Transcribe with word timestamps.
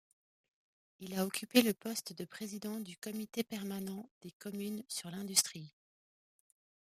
Il 0.99 1.13
a 1.13 1.23
occupé 1.27 1.61
le 1.61 1.75
poste 1.75 2.13
de 2.13 2.25
président 2.25 2.79
du 2.79 2.97
Comité 2.97 3.43
permanent 3.43 4.09
des 4.23 4.31
Communes 4.31 4.83
sur 4.87 5.11
l'industrie. 5.11 5.75